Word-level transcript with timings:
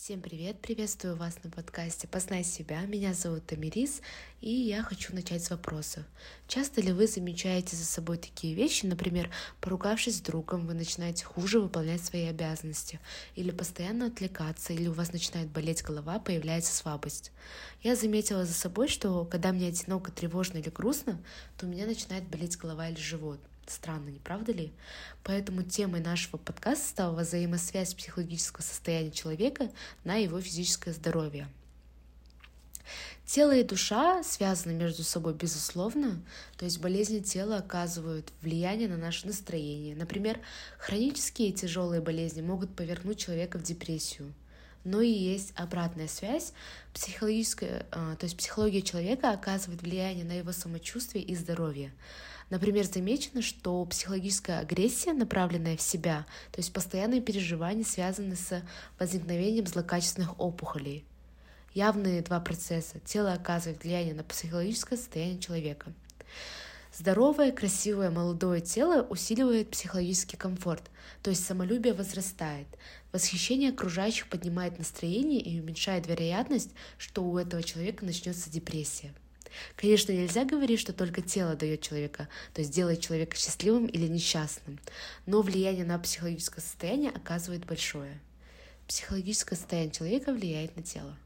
Всем 0.00 0.22
привет! 0.22 0.60
Приветствую 0.60 1.16
вас 1.16 1.42
на 1.42 1.50
подкасте 1.50 2.06
«Познай 2.06 2.44
себя». 2.44 2.82
Меня 2.82 3.14
зовут 3.14 3.44
Тамирис, 3.46 4.00
и 4.40 4.48
я 4.48 4.84
хочу 4.84 5.12
начать 5.12 5.42
с 5.42 5.50
вопроса. 5.50 6.06
Часто 6.46 6.80
ли 6.80 6.92
вы 6.92 7.08
замечаете 7.08 7.74
за 7.74 7.84
собой 7.84 8.16
такие 8.16 8.54
вещи, 8.54 8.86
например, 8.86 9.28
поругавшись 9.60 10.18
с 10.18 10.20
другом, 10.20 10.68
вы 10.68 10.74
начинаете 10.74 11.24
хуже 11.24 11.58
выполнять 11.58 12.02
свои 12.02 12.26
обязанности, 12.26 13.00
или 13.34 13.50
постоянно 13.50 14.06
отвлекаться, 14.06 14.72
или 14.72 14.86
у 14.86 14.92
вас 14.92 15.12
начинает 15.12 15.48
болеть 15.48 15.82
голова, 15.82 16.20
появляется 16.20 16.72
слабость? 16.72 17.32
Я 17.82 17.96
заметила 17.96 18.46
за 18.46 18.54
собой, 18.54 18.86
что 18.86 19.24
когда 19.24 19.50
мне 19.52 19.66
одиноко, 19.66 20.12
тревожно 20.12 20.58
или 20.58 20.70
грустно, 20.70 21.20
то 21.58 21.66
у 21.66 21.68
меня 21.68 21.86
начинает 21.86 22.22
болеть 22.28 22.56
голова 22.56 22.88
или 22.88 23.00
живот– 23.00 23.40
Странно, 23.68 24.08
не 24.08 24.18
правда 24.18 24.52
ли? 24.52 24.72
Поэтому 25.24 25.62
темой 25.62 26.00
нашего 26.00 26.36
подкаста 26.36 26.88
стала 26.88 27.20
взаимосвязь 27.20 27.94
психологического 27.94 28.62
состояния 28.62 29.10
человека 29.10 29.70
на 30.04 30.16
его 30.16 30.40
физическое 30.40 30.92
здоровье. 30.92 31.48
Тело 33.26 33.54
и 33.54 33.62
душа 33.62 34.22
связаны 34.22 34.72
между 34.72 35.02
собой 35.04 35.34
безусловно, 35.34 36.22
то 36.56 36.64
есть 36.64 36.80
болезни 36.80 37.18
тела 37.20 37.58
оказывают 37.58 38.32
влияние 38.40 38.88
на 38.88 38.96
наше 38.96 39.26
настроение. 39.26 39.94
Например, 39.94 40.40
хронические 40.78 41.50
и 41.50 41.52
тяжелые 41.52 42.00
болезни 42.00 42.40
могут 42.40 42.74
повернуть 42.74 43.18
человека 43.18 43.58
в 43.58 43.62
депрессию. 43.62 44.32
Но 44.84 45.02
и 45.02 45.10
есть 45.10 45.52
обратная 45.56 46.08
связь. 46.08 46.54
Психологическая, 46.94 47.84
а, 47.90 48.16
то 48.16 48.24
есть 48.24 48.38
психология 48.38 48.80
человека 48.80 49.32
оказывает 49.32 49.82
влияние 49.82 50.24
на 50.24 50.32
его 50.32 50.52
самочувствие 50.52 51.22
и 51.22 51.34
здоровье. 51.34 51.92
Например, 52.50 52.84
замечено, 52.86 53.42
что 53.42 53.84
психологическая 53.84 54.60
агрессия, 54.60 55.12
направленная 55.12 55.76
в 55.76 55.82
себя, 55.82 56.26
то 56.50 56.60
есть 56.60 56.72
постоянные 56.72 57.20
переживания, 57.20 57.84
связаны 57.84 58.36
с 58.36 58.62
возникновением 58.98 59.66
злокачественных 59.66 60.40
опухолей. 60.40 61.04
Явные 61.74 62.22
два 62.22 62.40
процесса. 62.40 63.00
Тело 63.00 63.34
оказывает 63.34 63.84
влияние 63.84 64.14
на 64.14 64.24
психологическое 64.24 64.96
состояние 64.96 65.38
человека. 65.38 65.92
Здоровое, 66.94 67.52
красивое, 67.52 68.10
молодое 68.10 68.62
тело 68.62 69.02
усиливает 69.02 69.70
психологический 69.70 70.38
комфорт, 70.38 70.90
то 71.22 71.30
есть 71.30 71.44
самолюбие 71.44 71.92
возрастает. 71.92 72.66
Восхищение 73.12 73.70
окружающих 73.70 74.28
поднимает 74.28 74.78
настроение 74.78 75.40
и 75.40 75.60
уменьшает 75.60 76.06
вероятность, 76.06 76.70
что 76.96 77.22
у 77.22 77.36
этого 77.36 77.62
человека 77.62 78.04
начнется 78.04 78.50
депрессия. 78.50 79.12
Конечно, 79.76 80.12
нельзя 80.12 80.44
говорить, 80.44 80.80
что 80.80 80.92
только 80.92 81.22
тело 81.22 81.54
дает 81.54 81.82
человека, 81.82 82.28
то 82.54 82.60
есть 82.60 82.72
делает 82.72 83.00
человека 83.00 83.36
счастливым 83.36 83.86
или 83.86 84.06
несчастным, 84.06 84.78
но 85.26 85.42
влияние 85.42 85.84
на 85.84 85.98
психологическое 85.98 86.60
состояние 86.60 87.10
оказывает 87.10 87.66
большое. 87.66 88.20
Психологическое 88.86 89.56
состояние 89.56 89.92
человека 89.92 90.32
влияет 90.32 90.76
на 90.76 90.82
тело. 90.82 91.16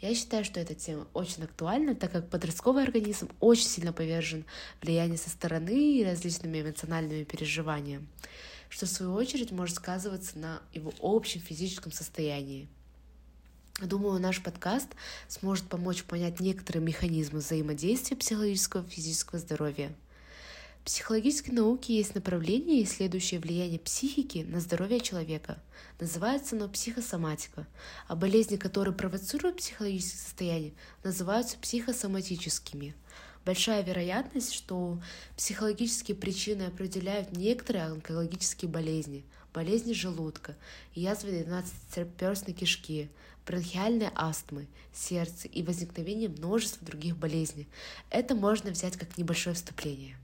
Я 0.00 0.14
считаю, 0.14 0.44
что 0.44 0.60
эта 0.60 0.74
тема 0.74 1.06
очень 1.14 1.44
актуальна, 1.44 1.94
так 1.94 2.12
как 2.12 2.28
подростковый 2.28 2.82
организм 2.82 3.30
очень 3.40 3.66
сильно 3.66 3.94
повержен 3.94 4.44
влиянию 4.82 5.16
со 5.16 5.30
стороны 5.30 5.98
и 5.98 6.04
различными 6.04 6.60
эмоциональными 6.60 7.24
переживаниями, 7.24 8.06
что 8.68 8.84
в 8.84 8.90
свою 8.90 9.14
очередь 9.14 9.52
может 9.52 9.76
сказываться 9.76 10.38
на 10.38 10.60
его 10.74 10.92
общем 11.00 11.40
физическом 11.40 11.92
состоянии. 11.92 12.68
Думаю, 13.82 14.18
наш 14.18 14.42
подкаст 14.42 14.88
сможет 15.28 15.68
помочь 15.68 16.02
понять 16.04 16.40
некоторые 16.40 16.82
механизмы 16.82 17.40
взаимодействия 17.40 18.16
психологического 18.16 18.86
и 18.86 18.88
физического 18.88 19.38
здоровья. 19.38 19.94
В 20.80 20.86
психологической 20.86 21.52
науке 21.52 21.94
есть 21.94 22.14
направление, 22.14 22.82
исследующее 22.82 23.38
влияние 23.38 23.78
психики 23.78 24.46
на 24.48 24.60
здоровье 24.60 25.00
человека. 25.00 25.62
Называется 26.00 26.56
оно 26.56 26.70
психосоматика, 26.70 27.66
а 28.08 28.16
болезни, 28.16 28.56
которые 28.56 28.94
провоцируют 28.94 29.58
психологические 29.58 30.20
состояния, 30.20 30.72
называются 31.04 31.58
психосоматическими. 31.58 32.94
Большая 33.46 33.84
вероятность, 33.84 34.52
что 34.52 35.00
психологические 35.36 36.16
причины 36.16 36.64
определяют 36.64 37.30
некоторые 37.30 37.84
онкологические 37.84 38.68
болезни, 38.68 39.24
болезни 39.54 39.92
желудка, 39.92 40.56
язвы 40.96 41.30
12-перстной 41.30 42.54
кишки, 42.54 43.08
бронхиальной 43.46 44.08
астмы, 44.16 44.66
сердца 44.92 45.46
и 45.46 45.62
возникновение 45.62 46.28
множества 46.28 46.84
других 46.84 47.16
болезней. 47.16 47.68
Это 48.10 48.34
можно 48.34 48.72
взять 48.72 48.96
как 48.96 49.16
небольшое 49.16 49.54
вступление. 49.54 50.16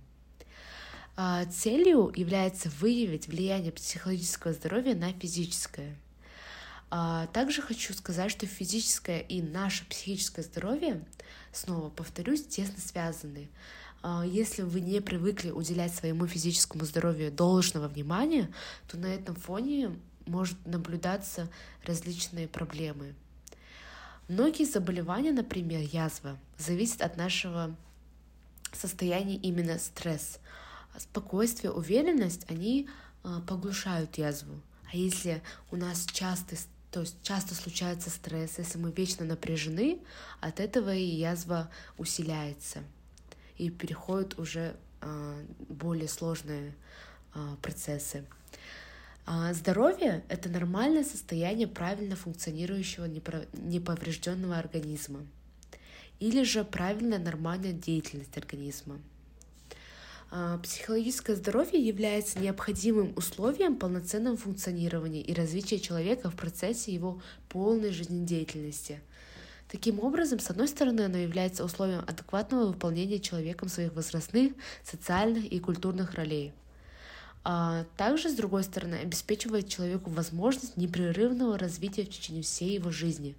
А, 1.15 1.45
целью 1.45 2.13
является 2.17 2.71
выявить 2.71 3.29
влияние 3.29 3.71
психологического 3.71 4.53
здоровья 4.53 4.97
на 4.97 5.13
физическое. 5.13 5.95
А, 6.95 7.27
также 7.29 7.63
хочу 7.63 7.95
сказать, 7.95 8.31
что 8.31 8.45
физическое 8.45 9.21
и 9.21 9.41
наше 9.41 9.89
психическое 9.89 10.43
здоровье, 10.43 11.03
снова 11.51 11.89
повторюсь, 11.89 12.45
тесно 12.45 12.79
связаны. 12.83 13.49
А, 14.03 14.27
если 14.27 14.61
вы 14.61 14.83
не 14.83 15.01
привыкли 15.01 15.53
уделять 15.53 15.95
своему 15.95 16.27
физическому 16.27 16.85
здоровью 16.85 17.33
должного 17.33 17.89
внимания, 17.89 18.53
то 18.89 18.99
на 18.99 19.07
этом 19.07 19.35
фоне 19.37 19.99
может 20.27 20.59
наблюдаться 20.67 21.49
различные 21.87 22.47
проблемы. 22.47 23.15
Многие 24.29 24.65
заболевания, 24.65 25.33
например, 25.33 25.81
язва, 25.81 26.37
зависят 26.59 27.01
от 27.01 27.17
нашего 27.17 27.75
состояния 28.71 29.37
именно 29.37 29.79
стресс. 29.79 30.41
Спокойствие, 30.99 31.73
уверенность, 31.73 32.45
они 32.51 32.87
а, 33.23 33.41
поглушают 33.41 34.19
язву. 34.19 34.61
А 34.93 34.97
если 34.97 35.43
у 35.71 35.77
нас 35.77 36.05
часто, 36.05 36.55
то 36.93 37.01
есть 37.01 37.17
часто 37.23 37.55
случается 37.55 38.11
стресс, 38.11 38.59
если 38.59 38.77
мы 38.77 38.93
вечно 38.93 39.25
напряжены, 39.25 39.99
от 40.41 40.61
этого 40.61 40.95
и 40.95 41.03
язва 41.03 41.71
усиляется 41.97 42.81
и 43.57 43.71
переходят 43.71 44.39
уже 44.39 44.77
а, 45.01 45.43
более 45.71 46.07
сложные 46.07 46.75
а, 47.33 47.57
процессы. 47.63 48.27
А 49.25 49.55
здоровье— 49.55 50.23
это 50.29 50.51
нормальное 50.51 51.05
состояние 51.05 51.67
правильно 51.67 52.15
функционирующего 52.15 53.07
неповрежденного 53.07 54.59
организма 54.59 55.27
или 56.21 56.43
же 56.43 56.63
правильная 56.63 57.19
нормальная 57.19 57.73
деятельность 57.73 58.37
организма. 58.37 59.01
А 60.35 60.57
психологическое 60.59 61.37
здоровье 61.37 61.79
является 61.79 62.39
необходимым 62.39 63.13
условием 63.17 63.77
полноценного 63.77 64.39
функционирования 64.39 65.21
и 65.21 65.35
развития 65.35 65.79
человека 65.79 66.31
в 66.31 66.37
процессе 66.37 66.91
его 66.95 67.21
полной 67.51 67.93
жизнедеятельности. 67.93 69.03
Таким 69.69 70.01
образом, 70.01 70.39
с 70.39 70.49
одной 70.49 70.69
стороны, 70.69 71.03
оно 71.03 71.19
является 71.19 71.65
условием 71.65 72.03
адекватного 72.07 72.69
выполнения 72.69 73.21
человеком 73.21 73.69
своих 73.69 73.93
возрастных, 73.93 74.55
социальных 74.83 75.45
и 75.45 75.61
культурных 75.61 76.15
ролей– 76.15 76.55
а 77.45 77.85
также, 77.97 78.29
с 78.31 78.35
другой 78.35 78.63
стороны, 78.63 78.97
обеспечивает 78.97 79.69
человеку 79.69 80.11
возможность 80.11 80.77
непрерывного 80.77 81.59
развития 81.59 82.05
в 82.05 82.11
течение 82.11 82.43
всей 82.43 82.75
его 82.75 82.91
жизни. 82.91 83.35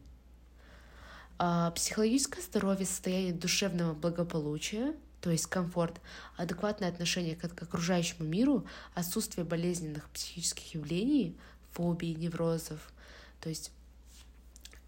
А 1.40 1.72
психологическое 1.72 2.42
здоровье, 2.42 2.86
состояние 2.86 3.34
душевного 3.34 3.94
благополучия, 3.94 4.94
то 5.24 5.32
есть 5.32 5.48
комфорт, 5.48 6.02
адекватное 6.36 6.90
отношение 6.90 7.38
к 7.38 7.46
окружающему 7.46 8.28
миру, 8.28 8.68
отсутствие 8.94 9.46
болезненных 9.46 10.10
психических 10.10 10.76
явлений, 10.76 11.38
фобий, 11.72 12.14
неврозов. 12.14 12.92
То 13.40 13.48
есть 13.48 13.72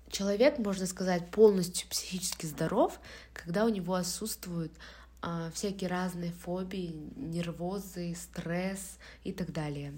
человек, 0.10 0.58
можно 0.60 0.88
сказать, 0.88 1.32
полностью 1.32 1.88
психически 1.88 2.48
здоров, 2.48 3.00
когда 3.32 3.64
у 3.64 3.70
него 3.70 3.94
отсутствуют 3.94 4.74
а, 5.22 5.52
всякие 5.52 5.90
разные 5.90 6.34
фобии, 6.34 6.94
нервозы, 7.16 8.14
стресс 8.14 9.00
и 9.24 9.32
так 9.32 9.54
далее. 9.54 9.94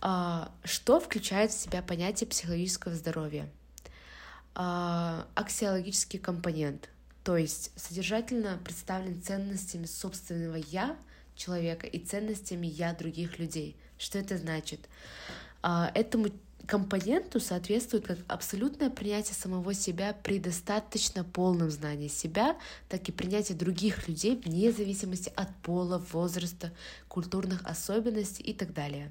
А, 0.00 0.52
что 0.62 1.00
включает 1.00 1.50
в 1.50 1.60
себя 1.60 1.82
понятие 1.82 2.28
психологического 2.28 2.94
здоровья? 2.94 3.50
А, 4.54 5.26
аксиологический 5.34 6.20
компонент, 6.20 6.88
то 7.24 7.36
есть 7.36 7.70
содержательно 7.76 8.58
представлен 8.64 9.22
ценностями 9.22 9.86
собственного 9.86 10.56
«я» 10.56 10.96
человека 11.36 11.86
и 11.86 11.98
ценностями 11.98 12.66
«я» 12.66 12.94
других 12.94 13.38
людей. 13.38 13.76
Что 13.98 14.18
это 14.18 14.38
значит? 14.38 14.88
Этому 15.62 16.28
компоненту 16.66 17.40
соответствует 17.40 18.06
как 18.06 18.18
абсолютное 18.28 18.90
принятие 18.90 19.34
самого 19.34 19.74
себя 19.74 20.14
при 20.22 20.38
достаточно 20.38 21.24
полном 21.24 21.70
знании 21.70 22.08
себя, 22.08 22.56
так 22.88 23.08
и 23.08 23.12
принятие 23.12 23.58
других 23.58 24.08
людей 24.08 24.36
вне 24.36 24.70
зависимости 24.72 25.32
от 25.34 25.54
пола, 25.62 25.98
возраста, 26.12 26.72
культурных 27.08 27.64
особенностей 27.66 28.42
и 28.44 28.54
так 28.54 28.72
далее. 28.72 29.10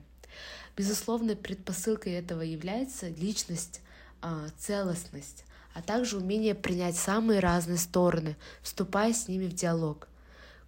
Безусловной 0.78 1.36
предпосылкой 1.36 2.14
этого 2.14 2.42
является 2.42 3.10
личность, 3.10 3.82
а, 4.22 4.48
целостность, 4.58 5.44
а 5.74 5.82
также 5.82 6.18
умение 6.18 6.56
принять 6.56 6.96
самые 6.96 7.40
разные 7.40 7.78
стороны, 7.78 8.36
вступая 8.62 9.14
с 9.14 9.28
ними 9.28 9.46
в 9.46 9.54
диалог. 9.54 10.08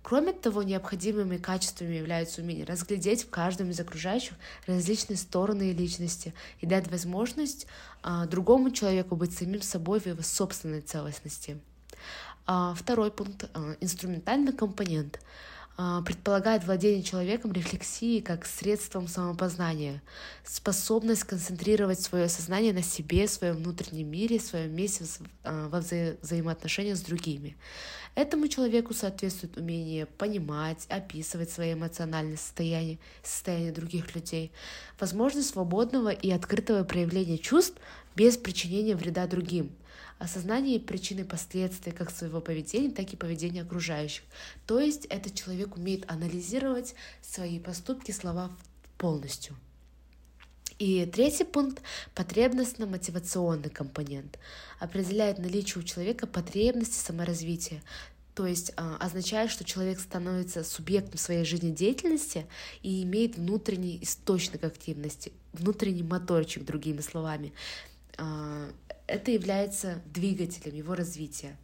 Кроме 0.03 0.33
того, 0.33 0.63
необходимыми 0.63 1.37
качествами 1.37 1.93
являются 1.93 2.41
умение 2.41 2.65
разглядеть 2.65 3.23
в 3.23 3.29
каждом 3.29 3.69
из 3.69 3.79
окружающих 3.79 4.33
различные 4.65 5.17
стороны 5.17 5.73
личности 5.73 6.33
и 6.59 6.65
дать 6.65 6.89
возможность 6.89 7.67
а, 8.01 8.25
другому 8.25 8.71
человеку 8.71 9.15
быть 9.15 9.37
самим 9.37 9.61
собой 9.61 9.99
в 9.99 10.07
его 10.07 10.23
собственной 10.23 10.81
целостности. 10.81 11.59
А, 12.47 12.73
второй 12.73 13.11
пункт 13.11 13.49
а,— 13.53 13.75
инструментальный 13.79 14.53
компонент— 14.53 15.19
предполагает 16.05 16.63
владение 16.63 17.01
человеком 17.01 17.51
рефлексией 17.53 18.21
как 18.21 18.45
средством 18.45 19.07
самопознания, 19.07 20.01
способность 20.43 21.23
концентрировать 21.23 21.99
свое 21.99 22.29
сознание 22.29 22.73
на 22.73 22.83
себе, 22.83 23.27
своем 23.27 23.55
внутреннем 23.55 24.09
мире, 24.09 24.39
своем 24.39 24.75
месте 24.75 25.05
а, 25.43 25.69
во 25.69 25.79
вза 25.79 26.15
взаимоотношениях 26.21 26.97
с 26.97 27.01
другими. 27.01 27.57
Этому 28.13 28.49
человеку 28.49 28.93
соответствует 28.93 29.57
умение 29.57 30.05
понимать, 30.05 30.85
описывать 30.89 31.49
свои 31.49 31.73
эмоциональные 31.73 32.37
состояния, 32.37 32.99
состояние 33.23 33.71
других 33.71 34.13
людей, 34.13 34.51
возможность 34.99 35.49
свободного 35.49 36.09
и 36.09 36.29
открытого 36.29 36.83
проявления 36.83 37.37
чувств 37.37 37.79
без 38.15 38.37
причинения 38.37 38.95
вреда 38.95 39.27
другим, 39.27 39.71
осознание 40.21 40.79
причины 40.79 41.25
последствий 41.25 41.91
как 41.91 42.11
своего 42.11 42.41
поведения, 42.41 42.91
так 42.91 43.11
и 43.11 43.17
поведения 43.17 43.63
окружающих. 43.63 44.23
То 44.67 44.79
есть 44.79 45.05
этот 45.05 45.33
человек 45.33 45.75
умеет 45.75 46.09
анализировать 46.09 46.93
свои 47.21 47.59
поступки, 47.59 48.11
слова 48.11 48.51
полностью. 48.97 49.55
И 50.77 51.05
третий 51.05 51.43
пункт— 51.43 51.81
потребностно-мотивационный 52.15 53.69
компонент. 53.69 54.37
Определяет 54.79 55.37
наличие 55.37 55.83
у 55.83 55.85
человека 55.85 56.27
потребности 56.27 56.95
саморазвития, 56.95 57.81
то 58.35 58.45
есть 58.47 58.71
а, 58.77 58.97
означает, 58.97 59.51
что 59.51 59.63
человек 59.63 59.99
становится 59.99 60.63
субъектом 60.63 61.17
своей 61.17 61.45
жизнедеятельности 61.45 62.45
и 62.81 63.03
имеет 63.03 63.37
внутренний 63.37 63.99
источник 64.01 64.63
активности, 64.63 65.33
внутренний 65.51 66.03
моторчик, 66.03 66.63
другими 66.63 67.01
словами. 67.01 67.53
А, 68.17 68.69
это 69.11 69.31
является 69.31 70.01
двигателем 70.05 70.75
его 70.75 70.95
развития. 70.95 71.57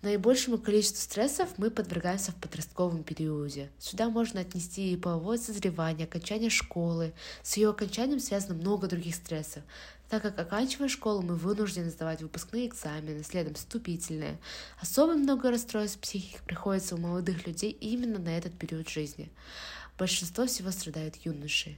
Наибольшему 0.00 0.58
количеству 0.58 1.00
стрессов 1.00 1.48
мы 1.56 1.72
подвергаемся 1.72 2.30
в 2.30 2.36
подростковом 2.36 3.02
периоде. 3.02 3.68
Сюда 3.80 4.08
можно 4.08 4.40
отнести 4.40 4.92
и 4.92 4.96
половое 4.96 5.38
созревание, 5.38 6.06
окончание 6.06 6.50
школы. 6.50 7.12
С 7.42 7.56
ее 7.56 7.70
окончанием 7.70 8.20
связано 8.20 8.54
много 8.54 8.86
других 8.86 9.16
стрессов, 9.16 9.64
так 10.08 10.22
как 10.22 10.38
оканчивая 10.38 10.88
школу, 10.88 11.22
мы 11.22 11.34
вынуждены 11.34 11.90
сдавать 11.90 12.22
выпускные 12.22 12.68
экзамены, 12.68 13.24
следом 13.24 13.54
вступительные. 13.54 14.38
Особо 14.80 15.14
много 15.14 15.50
расстройств 15.50 15.98
психики 15.98 16.38
приходится 16.46 16.94
у 16.94 16.98
молодых 16.98 17.44
людей 17.48 17.72
именно 17.72 18.20
на 18.20 18.38
этот 18.38 18.56
период 18.56 18.88
жизни. 18.88 19.32
Большинство 19.98 20.46
всего 20.46 20.70
страдают 20.70 21.16
юноши. 21.24 21.76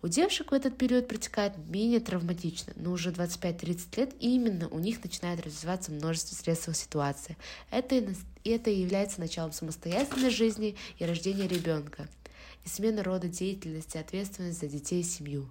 У 0.00 0.06
девушек 0.06 0.52
в 0.52 0.54
этот 0.54 0.78
период 0.78 1.08
протекает 1.08 1.56
менее 1.58 1.98
травматично, 1.98 2.72
но 2.76 2.92
уже 2.92 3.10
25-30 3.10 3.98
лет 3.98 4.14
именно 4.20 4.68
у 4.68 4.78
них 4.78 5.02
начинает 5.02 5.44
развиваться 5.44 5.90
множество 5.90 6.36
стрессовых 6.36 6.76
ситуаций. 6.76 7.36
Это, 7.72 7.96
и 7.96 8.50
это 8.50 8.70
и 8.70 8.80
является 8.80 9.18
началом 9.18 9.52
самостоятельной 9.52 10.30
жизни 10.30 10.76
и 10.98 11.04
рождения 11.04 11.48
ребенка, 11.48 12.06
и 12.64 12.68
смена 12.68 13.02
рода 13.02 13.26
деятельности, 13.26 13.96
ответственность 13.96 14.60
за 14.60 14.68
детей 14.68 15.00
и 15.00 15.04
семью. 15.04 15.48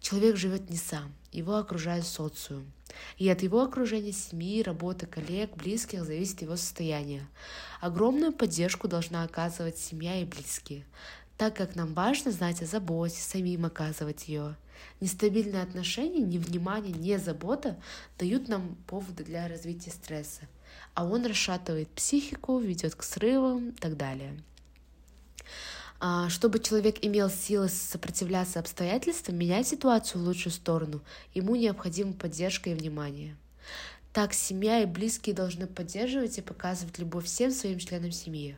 Человек 0.00 0.36
живет 0.36 0.70
не 0.70 0.78
сам, 0.78 1.12
его 1.30 1.56
окружает 1.56 2.06
социум. 2.06 2.72
И 3.18 3.28
от 3.28 3.42
его 3.42 3.62
окружения 3.62 4.12
семьи, 4.12 4.62
работы, 4.62 5.06
коллег, 5.06 5.54
близких 5.54 6.04
зависит 6.04 6.42
его 6.42 6.56
состояние. 6.56 7.26
Огромную 7.80 8.32
поддержку 8.32 8.88
должна 8.88 9.22
оказывать 9.22 9.78
семья 9.78 10.20
и 10.20 10.24
близкие 10.24 10.84
так 11.42 11.56
как 11.56 11.74
нам 11.74 11.92
важно 11.92 12.30
знать 12.30 12.62
о 12.62 12.66
заботе, 12.66 13.20
самим 13.20 13.64
оказывать 13.66 14.28
ее. 14.28 14.54
Нестабильные 15.00 15.64
отношения, 15.64 16.20
невнимание, 16.20 16.92
не 16.92 17.18
забота 17.18 17.76
дают 18.16 18.46
нам 18.46 18.76
поводы 18.86 19.24
для 19.24 19.48
развития 19.48 19.90
стресса, 19.90 20.42
а 20.94 21.04
он 21.04 21.26
расшатывает 21.26 21.88
психику, 21.88 22.60
ведет 22.60 22.94
к 22.94 23.02
срывам 23.02 23.70
и 23.70 23.72
так 23.72 23.96
далее. 23.96 24.40
А, 25.98 26.28
чтобы 26.28 26.60
человек 26.60 26.98
имел 27.02 27.28
силы 27.28 27.68
сопротивляться 27.68 28.60
обстоятельствам, 28.60 29.36
менять 29.36 29.66
ситуацию 29.66 30.22
в 30.22 30.24
лучшую 30.24 30.52
сторону, 30.52 31.00
ему 31.34 31.56
необходима 31.56 32.12
поддержка 32.12 32.70
и 32.70 32.74
внимание. 32.74 33.36
Так 34.12 34.32
семья 34.32 34.80
и 34.80 34.86
близкие 34.86 35.34
должны 35.34 35.66
поддерживать 35.66 36.38
и 36.38 36.40
показывать 36.40 37.00
любовь 37.00 37.24
всем 37.24 37.50
своим 37.50 37.80
членам 37.80 38.12
семьи. 38.12 38.56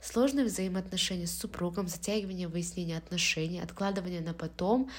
Сложные 0.00 0.46
взаимоотношения 0.46 1.26
с 1.26 1.36
супругом, 1.36 1.88
затягивание 1.88 2.48
выяснения 2.48 2.96
отношений, 2.96 3.60
откладывание 3.60 4.20
на 4.20 4.34
потом 4.34 4.90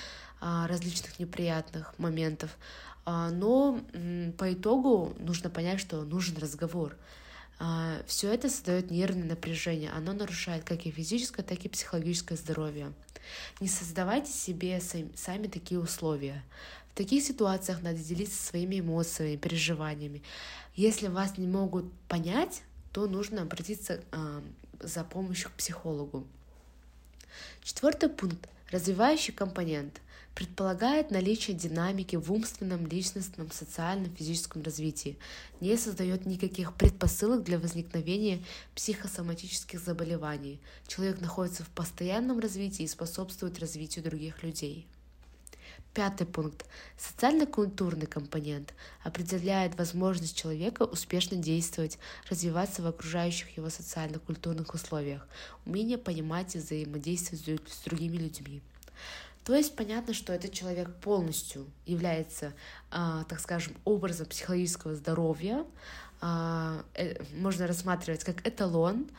а, 0.41 0.67
различных 0.67 1.19
неприятных 1.19 1.97
моментов. 1.97 2.57
А, 3.05 3.29
но 3.29 3.79
по 4.37 4.53
итогу 4.53 5.13
нужно 5.19 5.49
понять, 5.49 5.79
что 5.79 6.03
нужен 6.03 6.37
разговор. 6.37 6.97
А, 7.59 8.01
Все 8.05 8.33
это 8.33 8.49
создает 8.49 8.91
нервное 8.91 9.29
напряжение, 9.29 9.91
оно 9.91 10.13
нарушает 10.13 10.63
как 10.63 10.85
и 10.85 10.91
физическое, 10.91 11.43
так 11.43 11.59
и 11.59 11.69
психологическое 11.69 12.35
здоровье. 12.35 12.91
Не 13.59 13.67
создавайте 13.67 14.31
себе 14.31 14.81
сами 15.15 15.47
такие 15.47 15.79
условия. 15.79 16.43
В 16.91 16.97
таких 16.97 17.23
ситуациях 17.23 17.81
надо 17.81 17.99
делиться 17.99 18.41
своими 18.41 18.79
эмоциями, 18.79 19.35
переживаниями. 19.35 20.23
Если 20.75 21.07
вас 21.07 21.37
не 21.37 21.47
могут 21.47 21.91
понять, 22.07 22.63
то 22.91 23.07
нужно 23.07 23.43
обратиться 23.43 24.01
за 24.79 25.03
помощью 25.03 25.49
к 25.49 25.53
психологу. 25.53 26.25
Четвертый 27.63 28.09
пункт. 28.09 28.47
Развивающий 28.71 29.33
компонент 29.33 30.01
предполагает 30.35 31.09
наличие 31.09 31.55
динамики 31.55 32.15
в 32.15 32.31
умственном, 32.31 32.85
личностном, 32.85 33.49
социальном, 33.49 34.13
физическом 34.15 34.61
развитии, 34.61 35.17
не 35.61 35.77
создает 35.77 36.25
никаких 36.25 36.75
предпосылок 36.75 37.43
для 37.43 37.57
возникновения 37.57 38.43
психосоматических 38.75 39.79
заболеваний. 39.79 40.59
Человек 40.87 41.21
находится 41.21 41.63
в 41.63 41.69
постоянном 41.69 42.39
развитии 42.39 42.83
и 42.83 42.87
способствует 42.87 43.57
развитию 43.57 44.03
других 44.03 44.43
людей. 44.43 44.85
Пятый 45.97 46.27
пункт. 46.27 46.63
Социально-культурный 46.95 48.05
компонент 48.05 48.75
определяет 49.03 49.75
возможность 49.79 50.37
человека 50.37 50.83
успешно 50.83 51.37
действовать, 51.37 51.97
развиваться 52.29 52.83
в 52.83 52.85
окружающих 52.85 53.57
его 53.57 53.71
социально-культурных 53.71 54.75
условиях, 54.75 55.27
умение 55.65 55.97
понимать 55.97 56.55
и 56.55 56.59
взаимодействовать 56.59 57.67
с 57.67 57.79
другими 57.83 58.17
людьми. 58.17 58.61
То 59.43 59.55
есть 59.55 59.75
понятно, 59.75 60.13
что 60.13 60.33
этот 60.33 60.53
человек 60.53 60.93
полностью 61.01 61.65
является, 61.87 62.53
э, 62.91 63.23
так 63.27 63.39
скажем, 63.39 63.73
образом 63.83 64.27
психологического 64.27 64.93
здоровья, 64.93 65.65
э, 66.21 66.83
э, 66.93 67.23
можно 67.33 67.65
рассматривать 67.65 68.23
как 68.23 68.45
эталон, 68.45 69.09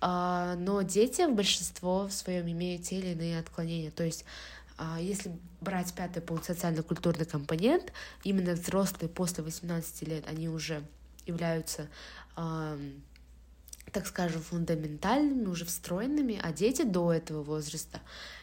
э, 0.00 0.54
но 0.58 0.80
дети 0.80 1.26
в 1.30 1.34
большинство 1.34 2.06
в 2.06 2.12
своем 2.14 2.50
имеют 2.50 2.84
те 2.84 2.98
или 2.98 3.08
иные 3.08 3.38
отклонения. 3.38 3.90
То 3.90 4.04
есть 4.04 4.24
а 4.24 4.63
если 5.00 5.32
брать 5.60 5.92
пятый 5.94 6.20
пункт 6.20 6.46
социально-культурный 6.46 7.26
компонент, 7.26 7.92
именно 8.22 8.52
взрослые 8.52 9.08
после 9.08 9.44
18 9.44 10.08
лет, 10.08 10.24
они 10.26 10.48
уже 10.48 10.82
являются, 11.26 11.88
так 12.34 14.06
скажем, 14.06 14.42
фундаментальными, 14.42 15.46
уже 15.46 15.64
встроенными, 15.64 16.40
а 16.42 16.52
дети 16.52 16.82
до 16.82 17.12
этого 17.12 17.42
возраста 17.42 18.00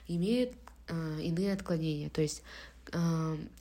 имеют 0.07 0.53
а, 0.87 1.19
иные 1.19 1.53
отклонения. 1.53 2.09
То 2.09 2.21
есть 2.21 2.43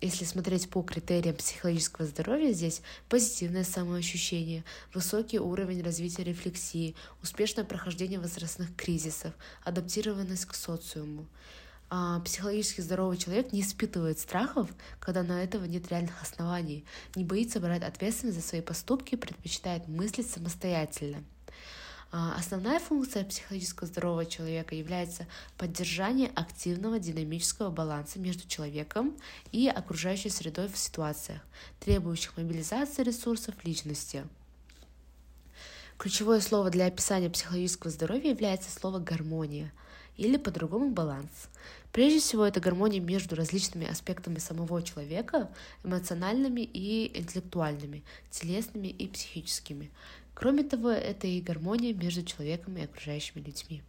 если 0.01 0.25
смотреть 0.25 0.71
по 0.71 0.83
критериям 0.83 1.37
психологического 1.37 2.07
здоровья, 2.07 2.53
здесь 2.53 2.83
позитивное 3.09 3.65
самоощущение, 3.65 4.65
высокий 4.93 5.39
уровень 5.39 5.83
развития 5.83 6.25
рефлексии, 6.25 6.97
успешное 7.23 7.65
прохождение 7.65 8.19
возрастных 8.19 8.75
кризисов, 8.75 9.33
адаптированность 9.63 10.47
к 10.47 10.55
социуму 10.55 11.27
а, 11.27 11.70
психологически 12.25 12.81
здоровый 12.83 13.17
человек 13.17 13.53
не 13.53 13.63
испытывает 13.63 14.19
страхов, 14.19 14.71
когда 15.01 15.23
на 15.23 15.43
этого 15.43 15.65
нет 15.65 15.89
реальных 15.89 16.23
оснований, 16.23 16.85
не 17.17 17.25
боится 17.25 17.59
брать 17.59 17.83
ответственность 17.83 18.41
за 18.41 18.47
свои 18.47 18.61
поступки, 18.61 19.17
предпочитает 19.17 19.89
мыслить 19.89 20.31
самостоятельно. 20.31 21.25
А, 22.13 22.35
основная 22.37 22.81
функция 22.81 23.25
психологически 23.25 23.85
здорового 23.85 24.27
человека 24.27 24.75
является 24.75 25.27
поддержание 25.57 26.31
активного 26.35 26.99
динамического 26.99 27.71
баланса 27.71 28.19
между 28.19 28.49
человеком 28.49 29.17
и 29.53 29.69
окружающей 29.69 30.29
средой 30.29 30.69
в 30.69 30.77
ситуациях, 30.77 31.41
требующих 31.79 32.37
мобилизации 32.37 33.05
ресурсов 33.05 33.55
личности. 33.65 34.25
Ключевое 36.01 36.41
слово 36.41 36.71
для 36.71 36.87
описания 36.87 37.29
психологического 37.29 37.91
здоровья 37.91 38.31
является 38.31 38.71
слово 38.71 39.01
«гармония» 39.01 39.71
или 40.17 40.39
по-другому 40.39 40.93
баланс. 40.93 41.51
Прежде 41.93 42.21
всего, 42.21 42.47
это 42.47 42.59
гармония 42.59 43.03
между 43.03 43.37
различными 43.37 43.87
аспектами 43.87 44.39
самого 44.39 44.83
человека, 44.83 45.51
эмоциональными 45.85 46.63
и 46.63 47.15
интеллектуальными, 47.15 48.03
телесными 48.31 48.89
и 48.89 49.09
психическими. 49.09 49.91
Кроме 50.33 50.63
того, 50.63 50.89
это 50.89 51.27
и 51.27 51.43
гармония 51.43 51.93
между 51.93 52.23
человеком 52.23 52.79
и 52.79 52.85
окружающими 52.85 53.43
людьми. 53.43 53.83